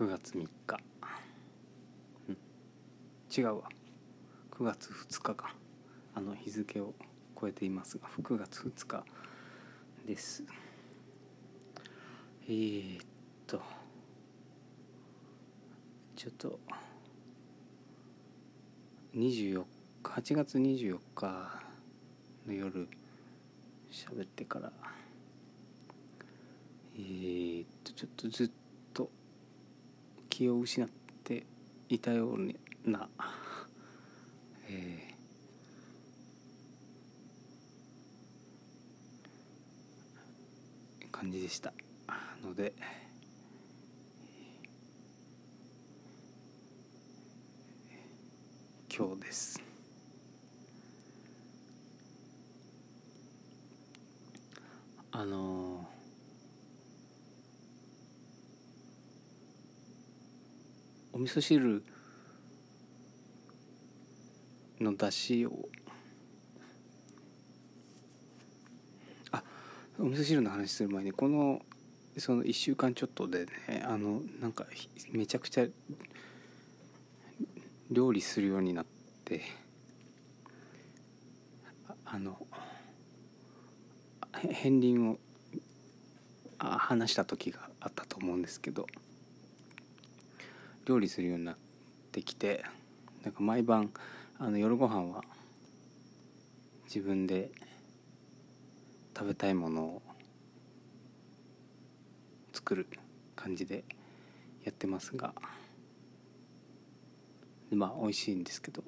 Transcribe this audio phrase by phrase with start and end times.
[0.00, 0.80] 9月3日、
[2.26, 3.68] ん、違うわ。
[4.50, 5.54] 9月2日か。
[6.14, 6.94] あの日付を
[7.38, 9.04] 超えていますが9月2日
[10.06, 10.42] です。
[12.48, 13.06] えー、っ
[13.46, 13.60] と。
[16.16, 16.58] ちょっと。
[19.14, 19.66] 24日。
[20.02, 21.60] 8月24日
[22.46, 22.88] の夜
[23.92, 24.72] 喋ってから。
[26.96, 28.69] えー、っとちょっとずっと
[30.40, 30.88] 気を失っ
[31.22, 31.44] て
[31.90, 33.10] いたような、
[34.70, 41.74] えー、感じでした。
[42.42, 42.72] ので。
[48.88, 49.62] 今日です。
[55.12, 55.86] あの
[61.12, 61.82] お味噌汁
[64.80, 65.68] の出汁を。
[69.32, 69.42] あ
[69.98, 71.62] お味噌汁の話する前にこの
[72.16, 74.66] その1週間ちょっとでねあのなんか
[75.10, 75.66] めちゃくちゃ
[77.90, 78.86] 料理するようになっ
[79.24, 79.42] て
[82.04, 82.36] あの
[84.32, 85.18] 片鱗を
[86.58, 88.86] 話した時があったと思うんですけど。
[90.86, 91.56] 料理するようになっ
[92.12, 92.64] てきて
[93.22, 93.90] なんか毎晩
[94.38, 95.22] あの夜ご飯は
[96.84, 97.50] 自分で
[99.16, 100.02] 食べたいものを
[102.52, 102.86] 作る
[103.36, 103.84] 感じで
[104.64, 105.34] やってますが。
[107.76, 108.82] まあ美味しいんですけど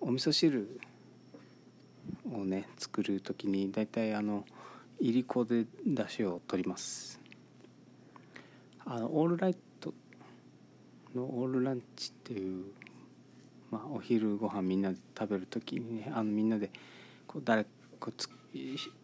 [0.00, 0.80] お味噌汁
[2.30, 4.44] をね作る時に大体あの
[5.00, 7.20] いりこで出汁を取ります
[8.84, 9.60] あのオールライト
[11.14, 12.64] のオールランチっていう
[13.70, 16.70] まあお昼ご飯みんなで食べる時にねあのみんなで
[17.26, 17.64] こう誰
[17.98, 18.28] こうつ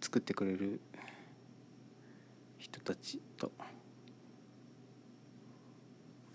[0.00, 0.80] 作ってくれる
[2.58, 3.50] 人たちと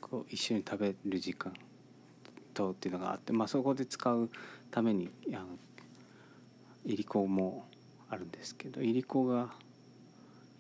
[0.02, 1.54] こう一緒に食べる時間
[2.54, 4.30] とっていうのがあって、まあ、そこで使う
[4.72, 5.46] ためにあの
[6.86, 7.66] いりこも
[8.10, 9.50] あるんですけどいりこが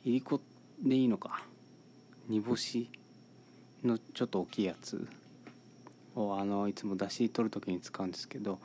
[0.03, 0.41] いりこ
[0.83, 1.41] でいいのか
[2.27, 2.89] 煮干し
[3.85, 5.07] のちょっと大きいやつ。
[6.15, 8.59] をあのいつもだし取る時に使うんですけど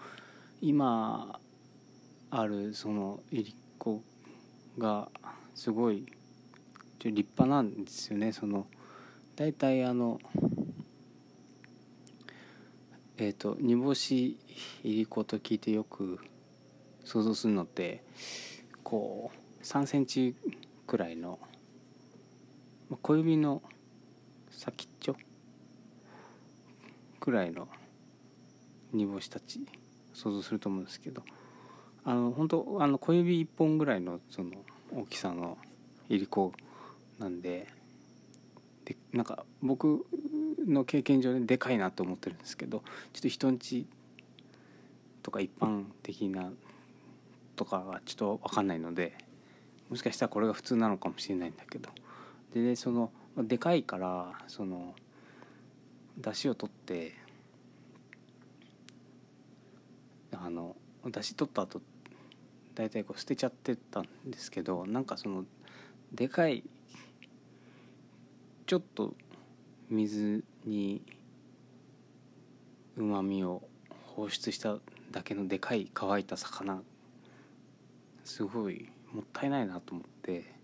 [0.61, 1.41] 今
[2.31, 4.03] あるそのいりこ
[4.79, 5.09] が
[5.55, 6.07] すごい
[7.03, 8.33] 立派なんですよね。
[8.33, 8.67] その
[9.37, 10.21] 大体あの
[13.17, 14.39] えーと、煮干し
[14.83, 16.19] いりこと聞いてよく
[17.05, 18.03] 想像するのって
[18.83, 20.35] こう3センチ
[20.87, 21.39] くらいの
[23.03, 23.63] 小指の
[24.61, 25.17] 先っちょ
[27.19, 27.67] くらいの
[28.93, 29.61] 煮干したち
[30.13, 31.23] 想像すると思うんですけど
[32.05, 34.51] あの本当あの小指1本ぐらいのその
[34.95, 35.57] 大きさの
[36.11, 36.53] いりこ
[37.19, 37.69] なんで
[38.85, 40.05] でなんか僕
[40.67, 42.83] の経験上ででかいなと思ってるんですけど
[43.15, 43.87] ちょっと人んち
[45.23, 46.51] とか一般的な
[47.57, 49.17] とかがちょっと分かんないので
[49.89, 51.89] もしかしたらこれが普通なのかもしれないんだけど
[52.53, 53.11] でねその
[53.45, 54.95] でかいからその
[56.19, 57.15] 出汁を取って
[60.33, 61.81] あの出汁取った後
[62.75, 65.45] 大体こう捨てちゃってたんですけどなんかその
[66.13, 66.65] でかい
[68.67, 69.15] ちょっと
[69.89, 71.03] 水に
[72.97, 73.63] うまみを
[74.07, 74.77] 放出した
[75.11, 76.83] だけのでかい乾いた魚
[78.25, 80.55] すごいもったいないなと思って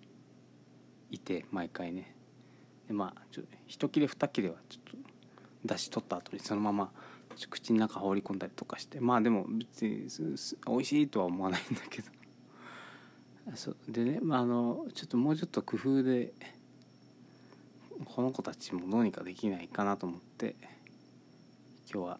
[1.10, 2.16] いて毎回ね。
[2.88, 4.97] でまあちょ一切れ二切れはちょっと
[5.64, 6.91] 出し取った後にそのまま
[7.50, 10.06] 口の中放り込んだりとかしてまあでも別に
[10.66, 12.08] 美味しいとは思わないんだけど。
[13.55, 13.76] そう。
[13.88, 16.32] でね、まあ、あのちょっともうちょっと工夫で
[18.05, 20.56] この子たちもどうにかできないかなと思って
[21.93, 22.19] 今日は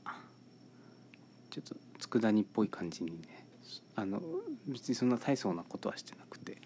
[1.50, 3.46] ちょっと佃煮っぽい感じにね
[3.94, 4.23] あの
[4.67, 6.58] 別にそんな大層なことはしてなくて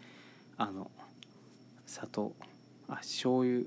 [0.56, 0.90] あの
[1.86, 2.34] 砂糖
[2.88, 3.64] あ醤油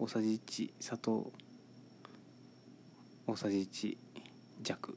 [0.00, 1.32] 大さじ1砂糖。
[3.26, 3.96] 大さじ1
[4.62, 4.96] 弱。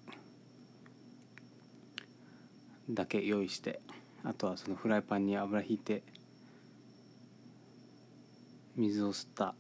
[2.88, 3.82] だけ用意して
[4.24, 6.04] あとはそのフライパンに油ひいて
[8.76, 9.56] 水を吸った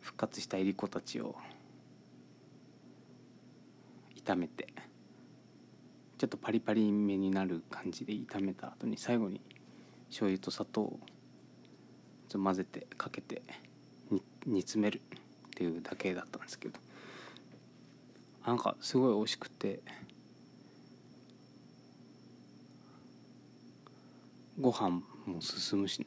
[0.00, 1.34] 復活したいりこたちを
[4.24, 4.68] 炒めて
[6.16, 9.40] ちょっとパリパリめになる感じで炒めた後に最後に
[10.08, 11.00] 醤油と砂糖を
[12.36, 13.40] 混ぜてかけて
[14.44, 16.78] 煮詰めるっていうだけだったんですけど。
[18.48, 19.80] なんかすごい美味しくて
[24.58, 26.06] ご飯も進むしね。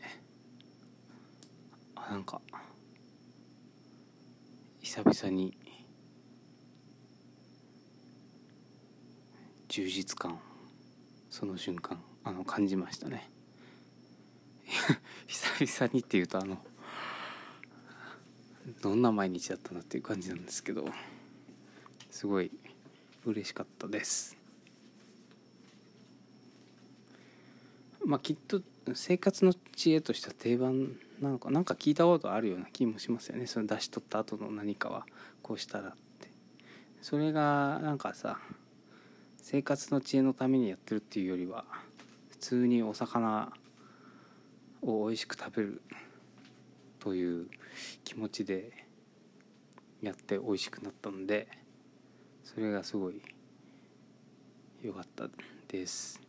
[1.95, 2.41] あなんか
[4.81, 5.55] 久々に
[9.67, 10.39] 充実感
[11.29, 13.29] その瞬間あの感じましたね。
[15.27, 16.63] 久々にっていうとあの
[18.81, 20.85] どんな毎日だったなっていう感じなんですけど
[22.09, 22.51] すごい
[23.25, 24.37] 嬉しかったです。
[28.03, 28.61] まあきっと
[28.93, 33.45] 生活の知恵としては定番なのかなんか聞いたことあるような気もしますよね。
[33.45, 35.05] その出し取った後の何かは
[35.41, 36.29] こうしたらって。
[37.01, 38.39] それがなんかさ
[39.37, 41.65] 生活の知恵のためにやってるっていうよりは
[42.29, 43.51] 普通にお魚
[44.81, 45.81] を美味しく食べる
[46.99, 47.47] という
[48.03, 48.71] 気持ちで
[50.01, 51.47] やって美味しくなったので
[52.43, 53.21] それがすごい
[54.81, 55.29] 良かった
[55.67, 56.19] です。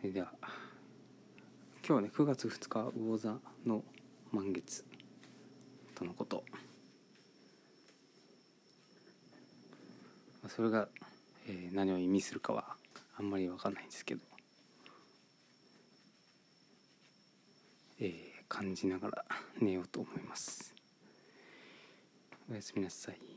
[0.00, 3.36] それでは今日はね9月2日魚座
[3.66, 3.82] の
[4.32, 4.84] 満月
[5.94, 6.42] とのこと。
[10.48, 10.88] それが、
[11.48, 12.76] えー、何を意味するかは
[13.18, 14.20] あんまり分かんないんですけど、
[17.98, 19.24] えー、感じながら
[19.60, 20.74] 寝ようと思います。
[22.50, 23.35] おやすみなさい。